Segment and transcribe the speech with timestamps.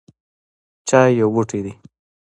[0.87, 1.73] چای یو بوټی دی